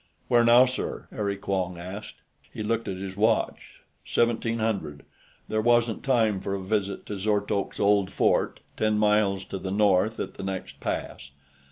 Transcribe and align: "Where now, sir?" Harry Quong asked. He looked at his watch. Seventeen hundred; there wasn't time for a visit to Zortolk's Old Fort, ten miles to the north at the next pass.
"Where 0.29 0.43
now, 0.43 0.65
sir?" 0.65 1.07
Harry 1.11 1.35
Quong 1.37 1.77
asked. 1.77 2.15
He 2.51 2.63
looked 2.63 2.87
at 2.87 2.97
his 2.97 3.15
watch. 3.15 3.81
Seventeen 4.03 4.57
hundred; 4.57 5.03
there 5.47 5.61
wasn't 5.61 6.01
time 6.01 6.39
for 6.39 6.55
a 6.55 6.59
visit 6.59 7.05
to 7.05 7.19
Zortolk's 7.19 7.79
Old 7.79 8.09
Fort, 8.11 8.61
ten 8.77 8.97
miles 8.97 9.45
to 9.45 9.59
the 9.59 9.69
north 9.69 10.19
at 10.19 10.33
the 10.33 10.43
next 10.43 10.79
pass. 10.79 11.29